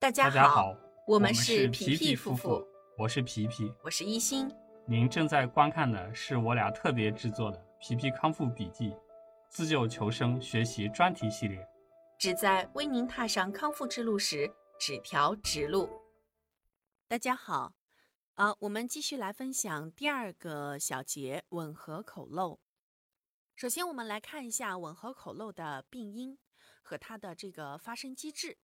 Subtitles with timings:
[0.00, 0.76] 大家好，
[1.08, 2.64] 我们是皮皮夫妇，
[2.96, 3.74] 我是皮皮。
[3.82, 4.48] 我是一心。
[4.86, 8.90] 您正在观看的是我俩特别制作的《皮皮康复笔记》
[9.50, 11.68] 自救求生学习专题系列。
[12.16, 14.48] 旨在为您踏上康复之路时
[14.78, 15.90] 指条直路。
[17.08, 17.72] 大家好，
[18.34, 22.60] 啊，我们继续来分享第二个小节吻合口漏。
[23.56, 26.38] 首先，我们来看一下吻合口漏的病因
[26.82, 28.58] 和它的这个发生机制。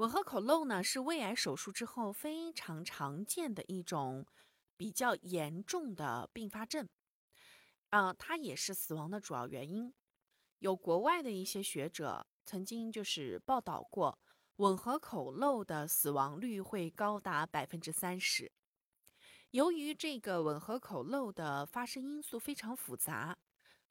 [0.00, 4.26] 吻合口漏呢，是胃癌手术之后非常常见的一种
[4.74, 6.88] 比较严重的并发症，
[7.90, 9.92] 呃，它也是死亡的主要原因。
[10.60, 14.18] 有国外的一些学者曾经就是报道过，
[14.56, 18.50] 吻合口漏的死亡率会高达百分之三十。
[19.50, 23.36] 由于这个吻合口漏的发生因素非常复杂，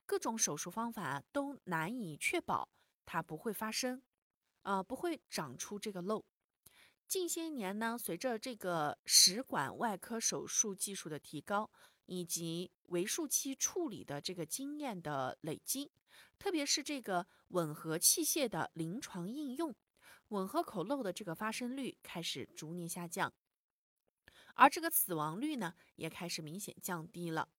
[0.07, 2.67] 各种手术方法都难以确保
[3.05, 4.01] 它不会发生。
[4.63, 6.25] 呃，不会长出这个漏。
[7.07, 11.71] 近些年呢，随着这个食管外科手术技术的提高，
[12.05, 15.91] 以及为术期处理的这个经验的累积，
[16.37, 19.75] 特别是这个吻合器械的临床应用，
[20.27, 23.33] 吻合口漏的这个发生率开始逐年下降，
[24.55, 27.49] 而这个死亡率呢，也开始明显降低了。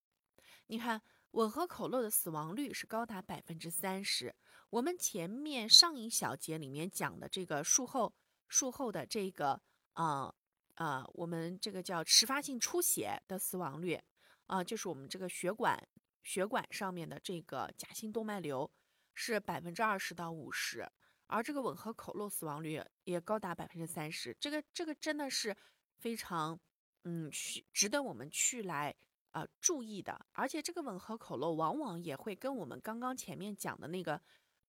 [0.66, 1.02] 你看。
[1.32, 4.34] 吻合口漏的死亡率是高达百分之三十。
[4.68, 8.12] 我们前面上一小节里面讲的这个术后
[8.48, 9.60] 术后的这个
[9.94, 10.34] 呃
[10.74, 14.00] 呃，我们这个叫迟发性出血的死亡率
[14.46, 15.80] 啊，就是我们这个血管
[16.22, 18.68] 血管上面的这个假性动脉瘤
[19.14, 20.88] 是百分之二十到五十，
[21.26, 24.36] 而这个吻合口漏死亡率也高达百分之三十。
[24.40, 25.56] 这个这个真的是
[25.98, 26.58] 非常
[27.04, 28.94] 嗯，去值得我们去来。
[29.32, 34.20] 呃，注意的，而且这个吻合口漏往往也会跟我们刚刚前面讲的那个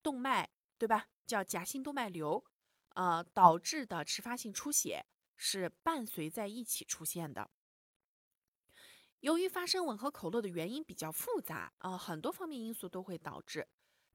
[0.03, 1.07] 动脉，对吧？
[1.25, 2.43] 叫假性动脉瘤，
[2.95, 7.49] 呃，导致的迟发性出血是伴随在一起出现的。
[9.21, 13.67] 由于发生吻合口漏的原因比较复杂啊，很多方面因素都会导致，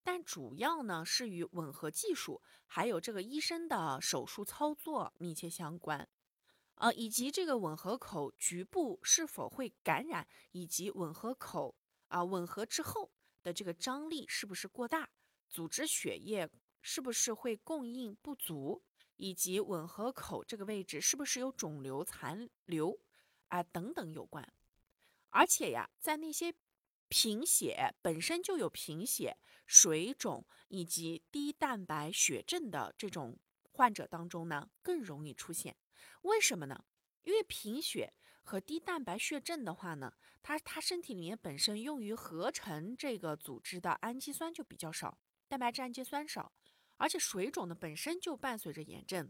[0.02, 6.08] 但主要呢是与吻合技术还有这个医生的手术操作密切相关。
[6.76, 11.74] 呃，以及这个吻合口局部是否会感染，以及吻合口
[12.08, 13.10] 啊吻合之后
[13.42, 15.08] 的这个张力是不是过大，
[15.48, 16.50] 组织血液
[16.82, 18.82] 是不是会供应不足，
[19.16, 22.98] 以及吻合口这个位置是不是有肿瘤残留
[23.48, 24.52] 啊等等有关。
[25.30, 26.54] 而且呀，在那些
[27.08, 35.74] 贫血本身就有贫血、水肿以及低蛋白血症的这种患者当中呢，更容易出现。
[36.22, 36.84] 为什么呢？
[37.22, 38.12] 因为贫血
[38.42, 40.12] 和低蛋白血症的话呢，
[40.42, 45.18] 它它身体里面本身用于合成这个组织的氨基酸就比较少，
[45.48, 46.52] 蛋白质氨基酸少，
[46.96, 49.28] 而且水肿呢本身就伴随着炎症，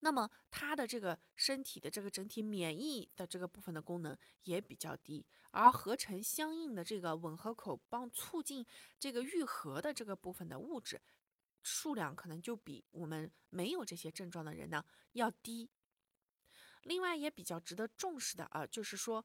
[0.00, 8.64] 那么它的这个身体的这个整体免疫的这个部分的功能也比较低，而合成相应的这个吻合口帮促进
[9.00, 11.00] 这个愈合的这个部分的物质。
[11.68, 15.68] 数量可能就比我们没有这些症状的人呢要低。
[16.82, 19.24] 另外也比较值得重视的啊，就是说，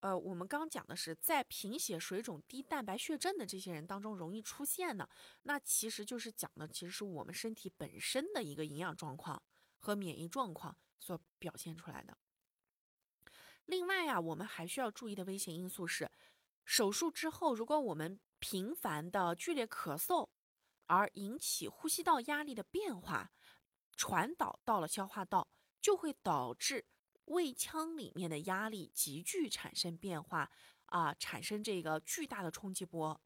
[0.00, 5.08] 呃，我们刚讲的是在贫血、水肿、低蛋白血症的这些人当中容易出现的，
[5.42, 9.42] 那其实就是讲的其实是我们身体本身的一个营养状况
[9.78, 12.16] 和免疫状况所表现出来的。
[13.66, 16.10] 另外呀，我们还需要注意的危险因素是，
[16.64, 20.30] 手术之后如果我们频繁的剧烈咳嗽。
[20.94, 23.30] 而引起呼吸道压力的变化，
[23.96, 25.48] 传导到了消化道，
[25.80, 26.84] 就会导致
[27.24, 30.50] 胃腔里面的压力急剧产生变化，
[30.86, 33.18] 啊，产生这个巨大的冲击波，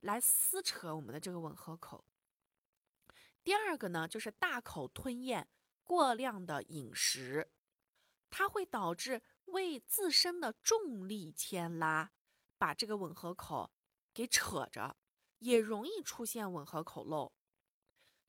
[0.00, 2.04] 来撕扯我们的这个吻合口。
[3.44, 5.48] 第二个呢，就是大口吞咽、
[5.84, 7.52] 过量的饮食，
[8.28, 12.10] 它会导致胃自身的重力牵拉，
[12.58, 13.70] 把这个吻合口
[14.12, 14.96] 给扯着。
[15.38, 17.32] 也容易出现吻合口漏，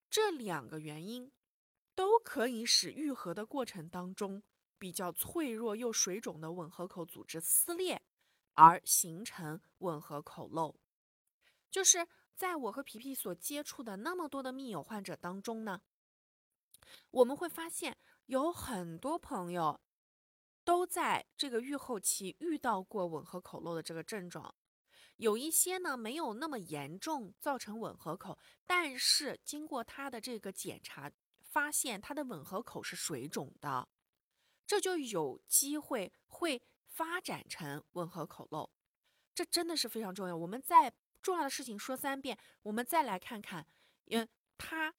[0.09, 1.31] 这两个原因
[1.96, 4.44] 都可以使愈合的过程当中
[4.78, 8.01] 比较脆弱又水肿的吻合口组织撕裂，
[8.54, 10.75] 而形成吻合口漏。
[11.69, 15.81] 就是在我和皮皮所接触的那么多的密友患者当中呢，
[17.12, 17.98] 我们会发现
[18.28, 19.80] 有很多朋友
[20.63, 24.56] 都在这个愈后期遇到过吻合口漏的这个症状。
[25.19, 31.12] 有一些呢没有那么严重，造成吻合口，但是经过他的这个检查，
[31.42, 33.89] 发现他的吻合口是水肿的，
[34.66, 38.69] 这就有机会会发展成吻合口漏，
[39.36, 40.36] 这真的是非常重要。
[40.36, 43.68] 我们再重要的事情说三遍，我们再来看看，
[44.06, 44.25] 嗯，
[44.57, 44.95] 它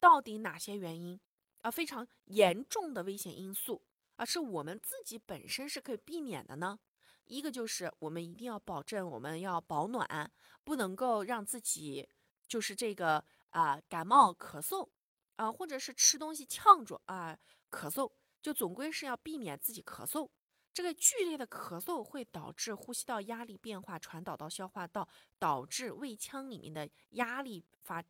[0.00, 1.20] 到底哪些原因
[1.60, 3.82] 啊非常严重的危险因素
[4.16, 6.80] 啊，是我们自己本身是可以避免的呢？
[7.24, 10.30] 一个就是我们一定要保证我们要保暖，
[10.64, 12.08] 不能够让自己
[12.46, 14.88] 就是这个啊感冒咳嗽
[15.36, 17.38] 啊，或者是吃东西呛住啊
[17.70, 20.28] 咳嗽，就总归是要避免自己咳嗽。
[20.74, 25.06] 这个剧烈的咳嗽会导致呼吸道压力变化传导到消化道，
[25.38, 28.02] 导致胃腔里面的压力发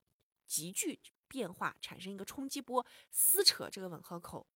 [0.47, 4.47] 急剧变化，产生一个冲击波，撕扯这个吻合口，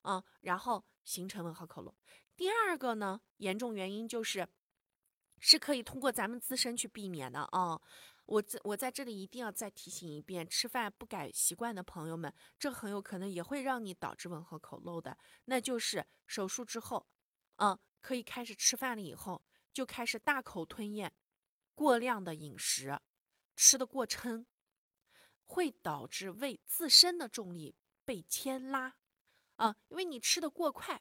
[0.00, 1.94] 啊，然后形成吻合口漏。
[2.36, 4.46] 第二个呢，严重原因就是
[5.38, 7.80] 是可以通过咱们自身去避免的啊。
[8.26, 17.06] 我在我在这里一定要再提醒一遍，吃饭不改习惯的朋友们，这很有可能也会让你导致吻合口漏的，那就是手术之后。
[17.58, 19.42] 嗯，可以开始吃饭了以后，
[19.72, 21.14] 就开始大口吞咽，
[21.74, 23.00] 过量的饮食，
[23.54, 24.46] 吃的过撑，
[25.44, 28.96] 会导致胃自身的重力被牵拉，
[29.54, 31.00] 啊，因为你吃的过快，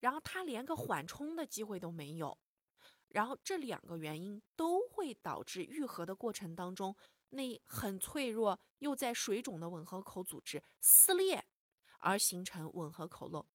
[0.00, 2.36] 然后它连个缓冲的机会都没有，
[3.08, 6.94] 然后这两个原因都会导致愈合的过程当中，
[7.30, 11.44] 那很脆弱又在水肿的吻合口组织撕裂，
[11.98, 13.46] 而形成吻合口漏。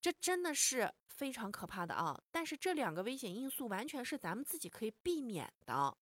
[0.00, 2.22] 这真的是非常可怕的啊！
[2.30, 5.98] 但是这两个危险因素完全是咱们自己可以避免的。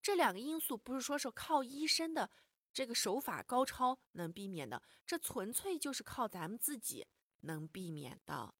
[0.00, 2.30] 这两个因素不是说是靠医生的
[2.72, 7.06] 这个手法高超能避免的，这纯粹就是靠咱们自己
[7.40, 8.54] 能避免的。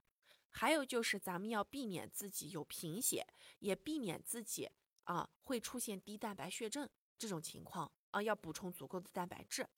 [0.50, 3.26] 还有就是咱们要避免自己有贫血，
[3.60, 4.68] 也避免自己
[5.04, 9.68] 啊会出现低蛋白血症这种情况啊，要补充足够的蛋白质。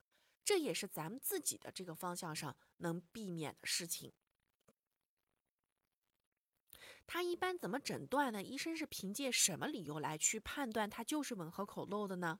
[0.43, 4.11] 这也是咱们自己的这个方向上能避免的事情。
[7.05, 8.41] 他一般怎么诊断呢？
[8.41, 12.39] 医生是凭借什么理由来去判断他就是吻合口漏的呢？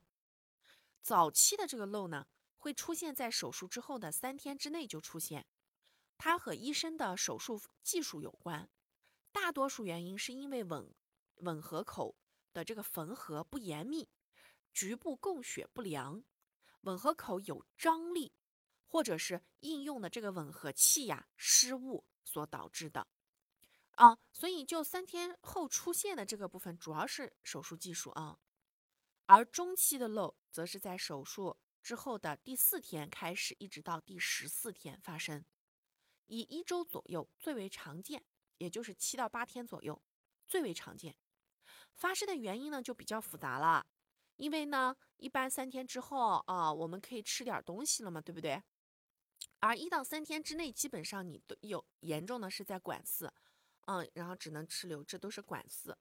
[1.01, 2.27] 早期的这个漏呢，
[2.57, 5.45] 会出现在手术之后的三天之内就出现，
[6.23, 8.69] 它和医生的手术技术有关。
[9.31, 10.93] 大多数原因是因为吻
[11.37, 12.15] 吻合口
[12.53, 14.07] 的这个缝合不严密，
[14.71, 16.23] 局部供血不良。
[16.81, 18.31] 吻合口有张力，
[18.85, 23.07] 或者是应用的这个吻合器呀失误所导致的，
[23.95, 28.37] 啊，所以就三天后出现的这个部分主要是手术技术啊，
[29.25, 35.43] 而中期的漏则是在手术之后的第四天开始，一直到第十四天发生，
[36.31, 38.23] 以一周左右最为常见，
[38.57, 40.01] 也就是七到八天左右
[40.47, 41.13] 最为常见，
[41.93, 43.85] 发生的原因呢就比较复杂了。
[44.37, 48.63] 因为呢，一般三天之后啊，我们可以吃点东西了嘛，对不对？
[49.59, 53.29] 而一到三天之内，基本上你都有严重的是在管饲，
[53.87, 55.93] 嗯，然后只能吃流质，都是管饲，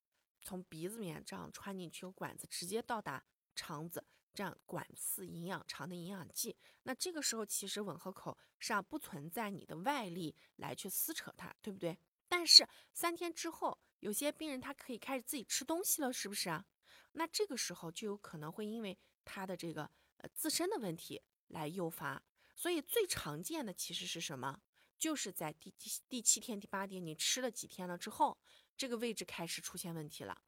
[0.42, 3.24] 从鼻子里面这样穿进去，有管子直接到达
[3.56, 6.56] 肠子，这样管饲营养肠的营养剂。
[6.84, 11.98] 那这个时候其实吻合口上不存在你的外力来去撕扯它，对不对？
[12.28, 16.64] 但是三天之后，有些病人他可以开始自己吃东西了，是不是啊？
[17.12, 22.22] 那这个时候就有可能会因为他的这个呃自身的问题来诱发，
[22.54, 24.60] 所以最常见的其实是什么？
[24.96, 28.38] 就是在第第第七天、第八天你吃了几天了之后，
[28.76, 30.40] 这个位置开始出现问题了，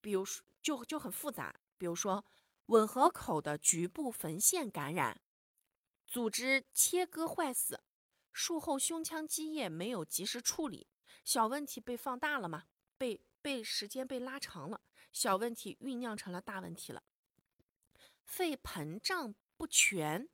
[0.00, 2.22] 比如说就就很复杂，比如说
[2.70, 5.20] 吻合口的局部缝线感染、
[6.06, 7.82] 组织切割坏死、
[8.32, 10.86] 术后胸腔积液没有及时处理，
[11.24, 12.66] 小问题被放大了嘛？
[12.96, 14.82] 被被时间被拉长了。
[15.12, 17.02] 小问题酝酿成了大问题了，
[18.24, 20.28] 肺膨胀不全，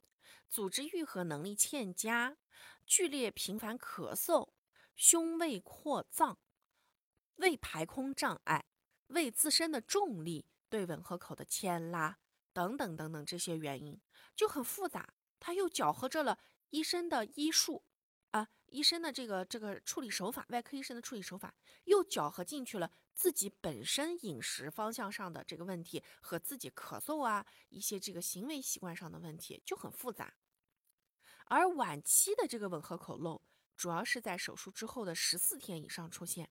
[0.46, 2.36] 组织愈合能力欠佳，
[2.84, 4.50] 剧烈频繁咳嗽，
[4.94, 6.38] 胸胃扩张，
[7.36, 8.66] 胃排空障碍，
[9.06, 12.18] 胃自身的重力对吻合口的牵拉
[12.56, 14.00] 等等等等这些原因
[14.34, 16.38] 就很复杂，它又搅和着了
[16.70, 17.84] 医生的医术。
[18.30, 30.34] 啊，医生的这个这个处理手法，外科医生的处理手法又搅和进去了自己本身饮食方向上的这个问题和自己咳嗽啊一些这个行为习惯上的问题就很复杂。
[31.44, 33.42] 而晚期的这个吻合口漏，
[33.76, 36.50] 主要是在手术之后的十四天以上出现，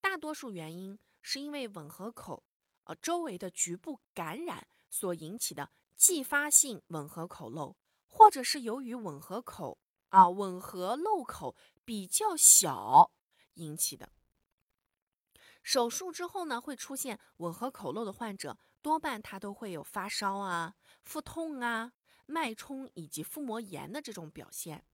[0.00, 2.44] 大多数原因是因为吻合口
[2.84, 7.74] 呃周围的局部感染所引起的继发性吻合口漏，
[8.06, 9.80] 或者是由于吻合口。
[10.10, 11.56] 啊，吻合漏口
[11.86, 13.12] 比较小
[13.54, 14.12] 引起的。
[15.62, 21.94] 手术之后呢，会出现吻合口漏的患者，多半他都会有发烧啊、腹痛啊、
[22.26, 24.84] 脉冲以及腹膜炎的这种表现。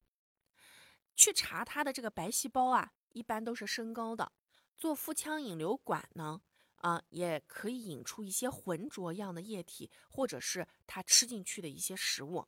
[1.17, 4.31] 去查他的这个白细胞啊，一般都是升高的。
[4.77, 6.41] 做腹腔引流管呢，
[6.79, 12.47] 啊，也可以引出一些浑浊样的液体，或者是他吃进去的一些食物。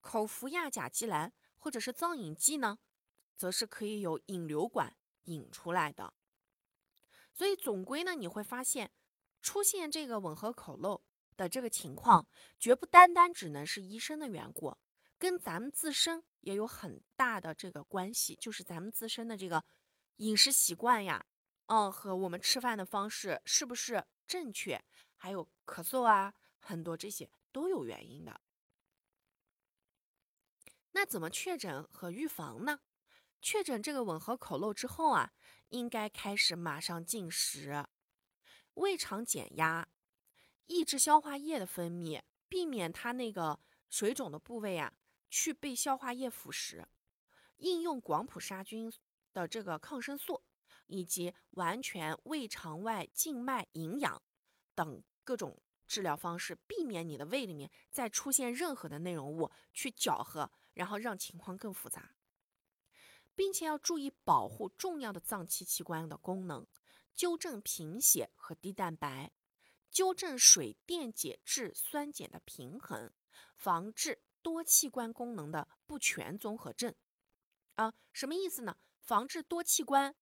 [0.00, 2.78] 口服亚甲基蓝或者是造影剂呢，
[3.36, 6.14] 则是可以由引流管引出来的。
[7.32, 8.90] 所以总归呢，你会发现
[9.42, 11.02] 出现这个吻合口漏
[11.36, 12.26] 的这个情况，
[12.58, 14.76] 绝不单单只能是医生的缘故，
[15.18, 19.64] 跟咱们自身也有很大的这个关系，就是咱们自身的这个
[20.16, 21.24] 饮食习惯呀，
[21.72, 24.84] 嗯，和我们吃饭的方式是不是正确，
[25.16, 28.40] 还有咳嗽啊，很多这些都有原因的。
[30.90, 32.80] 那怎么确诊和预防呢？
[33.40, 35.32] 确诊这个吻合口漏之后啊，
[35.68, 37.86] 应该开始马上进食，
[38.74, 39.86] 胃肠减压，
[40.66, 44.92] 抑制消化液的分泌，避免它那个水肿的部位啊
[45.30, 46.84] 去被消化液腐蚀，
[47.58, 48.92] 应用广谱杀菌
[49.32, 50.42] 的这个抗生素，
[50.90, 54.20] 以及完全胃肠外静脉营养
[54.74, 60.50] 等各种治疗方式，避免你的胃里面再出现任何的内容物去搅和。
[60.72, 62.14] 然后让情况更复杂，
[63.34, 66.66] 并且要注意保护重要的脏器器官的功能，
[67.12, 69.32] 纠正贫血和低蛋白，
[69.90, 73.12] 纠正水电解质酸碱的平衡，
[73.56, 76.94] 防治多器官功能的不全综合症。
[77.74, 78.78] 啊，什么意思呢？
[79.00, 80.14] 防治多器官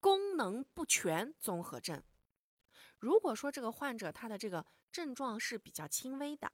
[0.00, 2.02] 功能不全综合症。
[2.98, 6.52] 如果说这个患者他的这个症状是比较轻微的，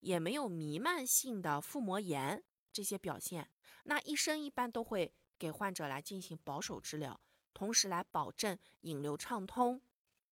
[0.00, 2.44] 也没有弥漫性的腹膜炎。
[2.72, 3.50] 这些表现，
[3.82, 7.20] 那医生一般都会给患者来进行保守治疗，
[7.52, 9.82] 同时来保证引流畅通。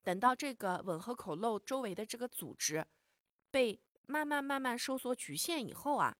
[0.04, 2.86] 等到这个吻合口漏周围的这个组织
[3.50, 6.16] 被慢慢慢慢收缩局限以后啊，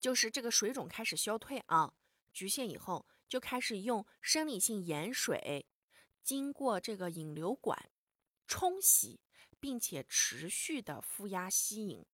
[0.00, 1.92] 就是这个水肿开始消退啊，
[2.32, 5.66] 局限以后就开始用生理性盐水
[6.22, 7.90] 经过这个引流管
[8.46, 9.20] 冲洗，
[9.60, 12.04] 并且持续的负压吸引，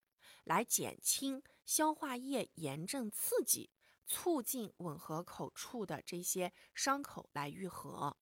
[0.44, 1.42] 来减轻。
[1.66, 3.70] 消化液炎症刺激，
[4.06, 8.18] 促进吻合口处的这些伤口来愈合。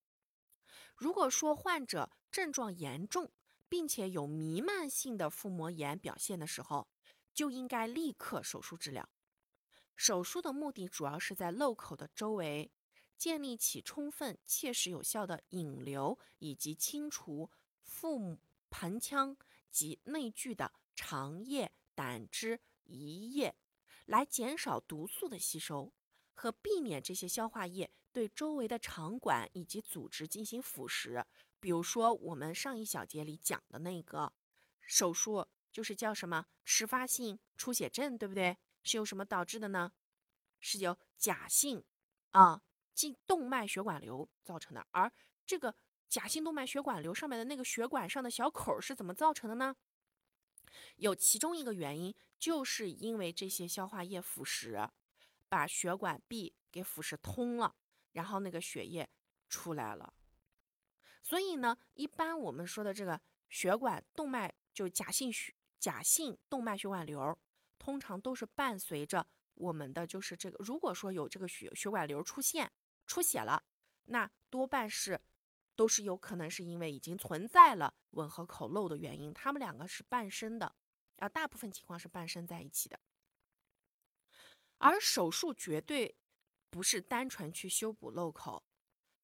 [0.95, 3.33] 如果说患者症状严重，
[3.69, 6.89] 并且有弥漫性的腹膜炎表现的时候，
[7.35, 9.09] 就应该立刻手术治疗。
[9.97, 12.71] 手术的目的主要是在漏口的周围
[13.23, 17.49] 建立起充分、切实有效的引流，以及清除
[17.85, 18.37] 腹
[18.69, 19.37] 盆腔
[19.71, 22.59] 及内聚的肠液、胆汁。
[22.85, 23.55] 胰液
[24.07, 25.93] 来减少毒素的吸收
[26.35, 31.25] 和避免这些消化液对周围的肠管以及组织进行腐蚀。
[31.61, 34.33] 比如说，我们上一小节里讲的那个
[34.81, 38.59] 手术，就是叫什么迟发性出血症，对不对？
[38.83, 39.93] 是由什么导致的呢？
[40.59, 41.85] 是由假性
[42.33, 42.63] 啊
[42.95, 44.87] 静动脉血管瘤造成的。
[44.91, 45.11] 而
[45.47, 45.75] 这个
[46.09, 49.75] 假性动脉血管瘤上面的那个血管上的小口是怎么造成的呢？
[50.97, 54.89] 有其中一个原因，就是因为这些消化液腐蚀，
[55.49, 57.75] 把血管壁给腐蚀通了，
[58.13, 59.11] 然后那个血液
[59.49, 60.15] 出来了。
[61.23, 67.39] 所以呢，一般我们说的这个血管动脉就假性血假性动脉血管瘤，
[67.79, 72.71] 通常都是伴随着我们的就是这个，如果说有这个血血管瘤出现
[73.07, 73.63] 出血了，
[74.05, 75.21] 那多半是。
[75.75, 80.77] 都是有可能是因为已经存在了吻合口漏的原因，他们两个是伴生的，
[81.17, 83.01] 啊，大部分情况是伴生在一起的。
[84.77, 86.15] 而手术绝对
[86.69, 88.63] 不是单纯去修补漏口，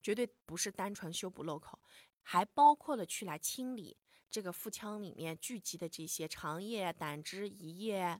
[0.03, 1.79] 绝对不是单纯修补漏口，
[2.23, 3.99] 还包括了去来清理
[4.31, 8.19] 这个腹腔里面聚集的这些肠液、胆汁、胰液，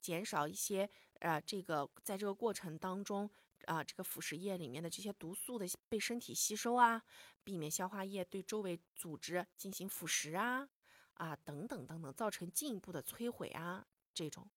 [0.00, 3.28] 减少一些呃这个在这个过程当中。
[3.66, 7.02] 啊，这个腐蚀液里面的这些毒素的被身体吸收啊，
[7.42, 10.68] 避免消化液对周围组织进行腐蚀啊，
[11.14, 14.50] 啊等等等等，造成进一步的摧毁啊，这种。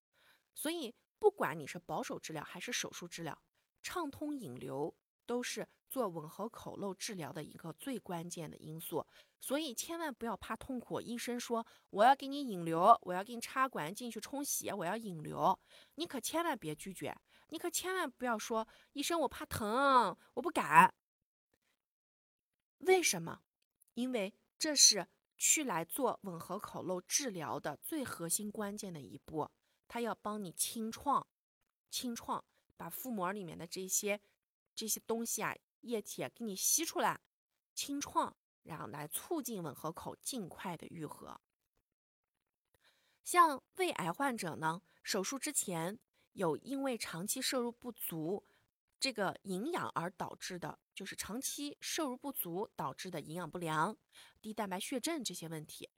[0.54, 3.42] 所以，不管你是保守治疗还是手术治疗，
[3.84, 4.96] 畅通引流
[5.26, 9.06] 都是做吻合口漏治疗的一个最关键的因素。
[9.40, 11.00] 所以，千万不要怕痛苦。
[11.00, 15.58] 医生说我要给你引流，我要给你插管进去冲洗，我要引流，
[15.96, 17.16] 你可千万别拒绝。
[17.50, 20.94] 你可千万不要说医生，我怕疼，我不敢。
[22.80, 23.42] 为什么？
[23.94, 29.50] 因为这是去来做吻合口漏治疗的最核心关键的一步，
[29.88, 31.26] 他要帮你清创，
[31.90, 32.44] 清创，
[32.76, 34.20] 把腹膜里面的这些
[34.76, 37.20] 这些东西啊，液体给你吸出来，
[37.74, 41.40] 清创，然后来促进吻合口尽快的愈合。
[43.24, 45.98] 像胃癌患者呢，手术之前。
[46.38, 48.46] 有因为长期摄入不足
[49.00, 53.98] 这个营养而导致的，就是长期摄入不足导致的营养不良、
[54.40, 55.90] 低蛋白血症这些问题。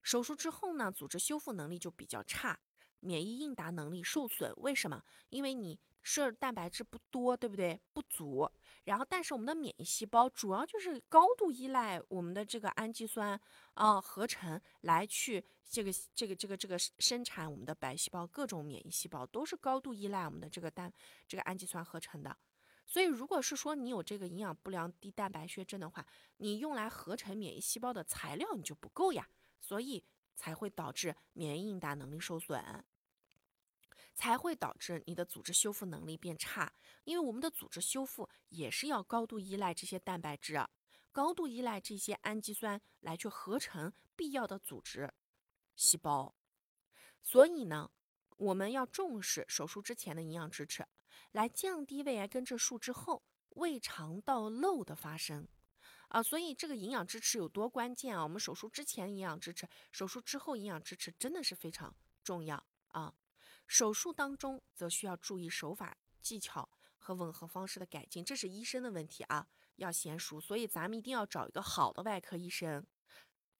[0.00, 2.58] 手术之后呢，组织修复能力就比较差，
[3.02, 4.52] 免疫应答能力受损。
[4.56, 5.02] 为什么？
[5.28, 7.80] 因为你摄蛋白质不多，对不对？
[7.92, 8.50] 不足。
[8.84, 13.40] 然后，但是我们的免疫细胞主要就是高度依赖我们的这个氨基酸
[13.74, 20.92] 啊合成来去这个这个这个这个生产我们的白细胞，各种免疫细胞都是高度依赖我们的这个蛋
[21.28, 22.36] 这个氨基酸合成的。
[22.84, 26.04] 所以，如果是说你有这个营养不良低蛋白血症的话，
[26.38, 29.28] 你用来合成免疫细胞的材料你就不够呀，
[29.60, 30.04] 所以
[30.34, 32.84] 才会导致免疫应答能力受损。
[34.14, 36.72] 才会导致你的组织修复能力变差，
[37.04, 40.60] 因为我们的组织修复也是要高度依赖这些蛋白质，
[41.10, 45.12] 高度依赖这些氨基酸来去合成必要的组织
[45.74, 46.34] 细胞。
[47.22, 47.90] 所以呢，
[48.36, 50.86] 我们要重视手术之前的营养支持，
[51.32, 55.48] 来降低胃癌根治术之后胃肠道漏的发生。
[56.08, 58.22] 啊，所以这个营养支持有多关键啊？
[58.22, 63.14] 我们手术之前营养支持，手术之后营养支持真的是非常重要啊。
[63.72, 70.38] 手术当中则需要注意手法技巧和吻合方式的改进，这是医生的问题啊，要娴熟。
[70.38, 72.86] 所以咱们一定要找一个好的外科医生，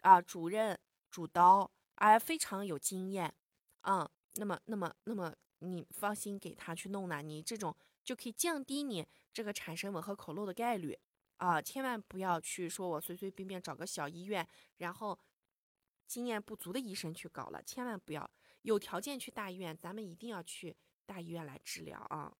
[0.02, 0.78] 啊，主任
[1.11, 3.35] 主刀，啊，非常有经验，
[3.81, 10.99] 啊，那么，那么，那么你放心给他去弄呢，你这种就可以降低你这个产生吻合口漏的概率
[11.38, 15.19] 啊，千万不要去说我随随便便找个小医院，然后
[16.07, 18.31] 经验不足的医生去搞了，千万不要。
[18.62, 22.37] 有条件去大医院，咱们一定要去大医院来治疗啊！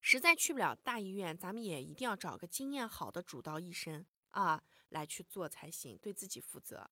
[0.00, 6.90] 实在去不了大医院，咱们也一定要找个经验好的主刀医生啊来去做才行，对自己负责。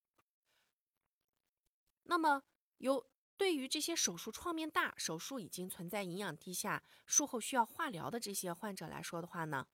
[2.02, 2.42] 那么，
[2.78, 9.66] 有对于这些手术创面大、手术已经存在营养低下、术后需要化疗的这些患者来说的话呢，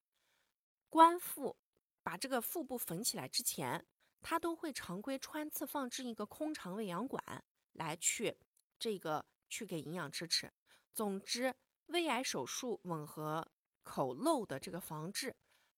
[0.89, 1.57] 关腹
[2.03, 3.85] 把这个腹部缝起来之前。
[4.23, 8.39] 他都会常规穿刺放置一个空肠胃养管来去
[8.79, 10.51] 这个去给营养支持。
[10.95, 11.55] 总之，
[11.87, 13.51] 胃癌手术吻合
[13.83, 15.35] 口漏的这个防治，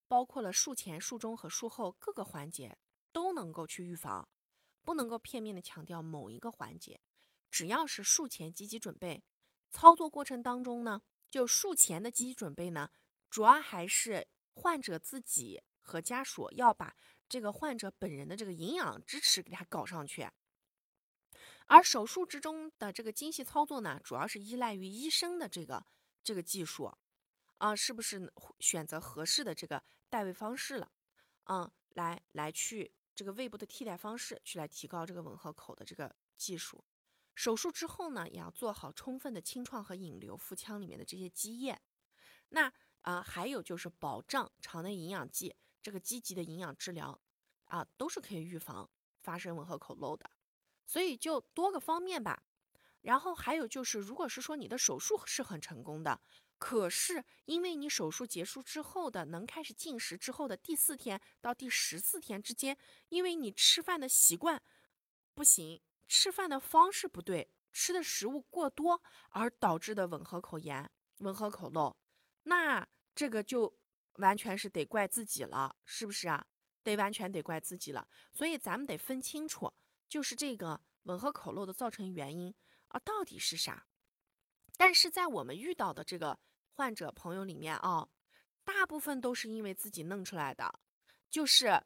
[0.06, 2.76] 包括了术前、术中和术后各个环节
[3.10, 4.28] 都能够去预防，
[4.82, 7.00] 不能够片面的强调某一个环节。
[7.50, 9.22] 只要是术前积极准备，
[9.70, 12.90] 操作过程当中呢，就术前的积极准备呢，
[13.30, 16.96] 主要还是患者自己和家属要把。
[17.28, 20.28] 这个患者本人的这个营养支持给他搞上去，
[21.66, 25.84] 而手术之中的这个精细操作呢，主要是依赖于医生的这个
[26.22, 26.92] 这个技术，
[27.58, 30.92] 啊，是不是选择合适的这个代位方式了，
[31.44, 36.84] 嗯，来来去这个胃部的替代方式，去来提高这个吻合口的这个技术。
[37.34, 41.80] 手术之后呢，也要做好充分的清创和引流腹腔里面的这些积液。
[42.50, 45.56] 那啊，还有就是保障肠内营养剂。
[45.84, 47.20] 这个积极的营养治疗
[47.66, 48.88] 啊，都是可以预防
[49.20, 50.30] 发生吻合口漏的，
[50.86, 52.42] 所以就多个方面吧。
[53.02, 56.18] 然后还有就是，如果是说你的手术是很成功的，
[56.58, 62.74] 可是因为你手术结束之后的能开始进食之后的第四天到第十四天之间，
[63.10, 64.62] 因为你吃饭的习惯
[65.34, 71.94] 不行，吃饭的方式不对，吃的食物过多而导致的吻合口炎、吻合口漏，
[72.44, 73.76] 那这个就。
[74.14, 76.46] 完全是得怪自己了，是不是啊？
[76.82, 78.06] 得完全得怪自己了。
[78.32, 79.72] 所以咱们得分清楚，
[80.08, 82.54] 就是这个吻合口漏的造成原因
[82.88, 83.86] 啊，到底是啥？
[84.76, 86.38] 但是在我们遇到的这个
[86.72, 88.08] 患者朋友里面啊，
[88.64, 90.80] 大部分都是因为自己弄出来的，
[91.30, 91.82] 就是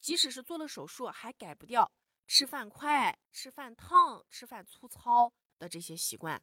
[0.00, 1.90] 即使是做了手术，还改不掉
[2.26, 6.42] 吃饭快、吃饭烫、吃饭粗糙的这些习惯，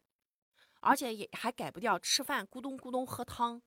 [0.82, 3.62] 而且也还改不掉吃饭咕咚咕咚喝汤。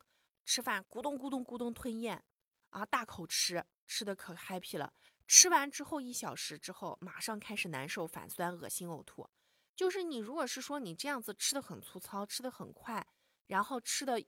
[0.44, 2.22] 吃饭咕咚咕咚咕咚吞咽，
[2.70, 4.92] 啊，大口吃，吃的可 happy 了。
[5.26, 9.28] 吃完之后一小时之后，马上开始难受、反酸、恶心、呕吐。
[9.74, 13.04] 就是你如果是说你这样子吃的很粗糙，吃的很快，
[13.46, 14.22] 然后吃的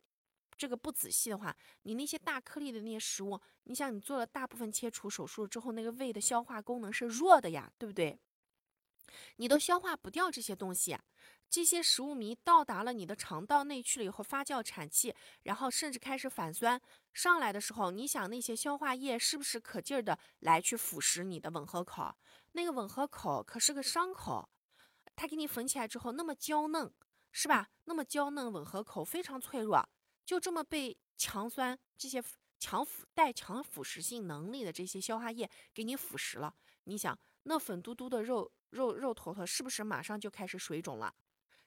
[0.57, 8.19] 这个不仔细的话，你那些大颗粒的那些食物，你想你做了大部分切除手术之后，那个胃的消化功能是弱的呀，对不对？
[9.37, 10.99] 你都消化不掉这些东西。
[11.49, 15.15] 这些食物糜到达了你的肠道内去了以后，发酵产气，
[15.45, 16.81] 然后甚至开始反酸
[17.13, 22.17] 上来的时候，你想那些消化液是不是可劲儿的来去腐蚀你的吻合口？
[22.53, 24.49] 那个吻合口可是个伤口，
[25.15, 26.93] 它给你缝起来之后那么娇嫩，
[27.31, 27.69] 是吧？
[27.85, 29.89] 那么娇嫩，吻合口非常脆弱，
[30.25, 32.21] 就这么被强酸这些
[32.59, 36.53] 强腐带强腐蚀性能力的这些消化液给你腐蚀了。
[36.85, 37.17] 你想
[37.49, 41.15] 那粉嘟嘟的肉肉肉坨坨是不是马上就开始水肿了？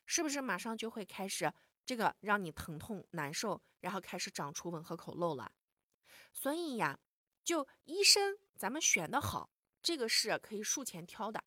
[0.05, 1.53] 是不是马上就会开始
[1.85, 5.53] 这个让你疼痛难受，然后开始长出吻合口漏了？
[6.33, 6.99] 所以呀，
[7.45, 9.49] 就医生咱们选的好，
[9.81, 11.41] 这个是可以术前挑的。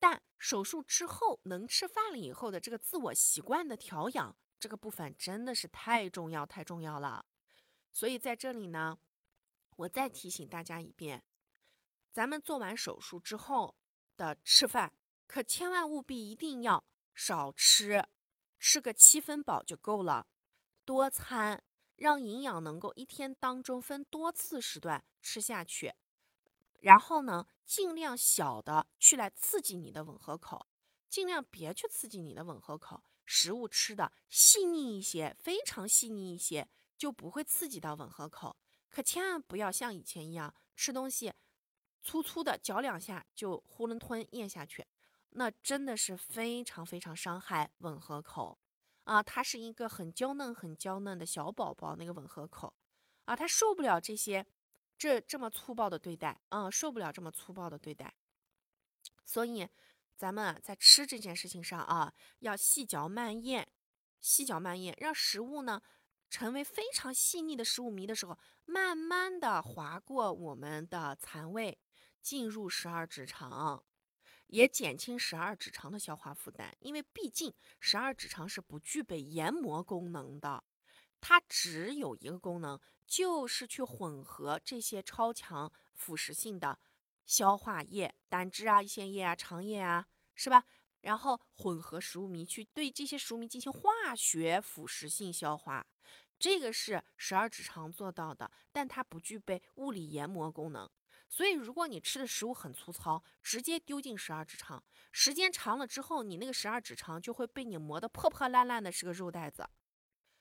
[0.00, 7.24] 但手术之后能吃饭了以后的这个自我习惯的调养，这个部分真的是太重要太重要了。
[7.92, 8.98] 所以在这里呢，
[9.76, 11.22] 我再提醒大家一遍，
[12.12, 13.76] 咱们做完手术之后
[14.16, 14.92] 的吃饭，
[15.26, 18.04] 可千万务必一定要少吃，
[18.58, 20.26] 吃个七分饱就够了，
[20.84, 21.62] 多餐，
[21.96, 25.94] 让营养能够一天当中分多次时段吃下去。
[26.80, 30.66] 然后呢，尽量小的去来刺激你的吻合口，
[31.08, 33.02] 尽量别去刺激你的吻合口。
[33.26, 36.68] 食物吃的细腻一些，非常细腻一些，
[36.98, 38.56] 就不会刺激到吻合口。
[38.88, 41.32] 可千万不要像以前一样吃东西，
[42.02, 44.86] 粗粗的嚼两下就囫囵吞咽下去，
[45.30, 48.58] 那真的是非常非常伤害吻合口
[49.04, 49.22] 啊！
[49.22, 52.74] 它是一个很娇嫩、很娇嫩的小宝宝，那个吻合口
[53.24, 54.46] 啊，它受不了这些。
[54.98, 58.14] 这这么粗暴的对待，嗯，受不了这么粗暴的对待，
[59.24, 59.66] 所以
[60.14, 63.66] 咱们在吃这件事情上啊，要细嚼慢咽，
[64.20, 65.80] 细嚼慢咽，让食物呢
[66.28, 71.78] 成为非常细腻的食物糜的时候，慢慢的划过我们的残胃，
[72.20, 73.84] 进入十二指肠，
[74.46, 80.64] 也减轻十二指肠的消化负担，因为毕竟十二指肠是不具备研磨功能的。
[81.20, 86.78] 它只有一个功能，就是去混合这些超强腐蚀性的
[87.26, 90.64] 消化液、胆汁啊、胰腺液啊、肠液啊，是吧？
[91.02, 95.86] 然后混合食物糜，去对这些食物糜进行化学腐蚀性消化，
[96.38, 100.90] 这个是十二指肠做到的，但它不具备物理研磨功能。
[101.32, 109.64] 所以，如果你吃的食物很粗糙，直接丢进十二指肠，时间长了之后，你那个十二指肠就会被你磨得破破烂烂的，是个肉袋子。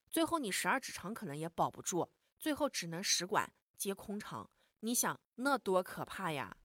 [0.10, 4.50] 最后你十二指肠可能也保不住，最后只能食管接空肠。
[4.80, 6.58] 你想那多可怕呀，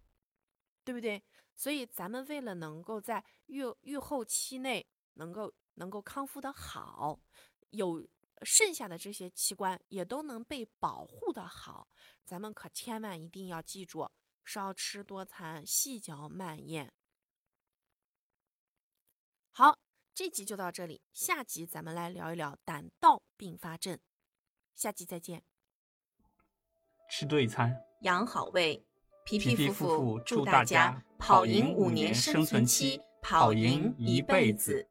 [0.85, 1.23] 对不对？
[1.55, 4.85] 所以咱们为了能够在愈愈后期内
[5.15, 7.21] 能够能够康复的好，
[7.71, 8.09] 有
[8.43, 11.89] 剩下的这些器官也都能被保护的好，
[12.25, 14.11] 咱们可千万一定要记住：
[14.45, 16.93] 少吃多餐，细嚼慢咽。
[19.53, 19.79] 好。
[20.17, 23.99] 这集就到这里，下集咱们来聊一聊胆道并发症。
[24.77, 25.43] 下集再见。
[27.11, 28.87] 吃对餐，养好胃，
[29.25, 34.89] 皮皮夫妇祝大家跑赢五年生存期，跑赢一辈子。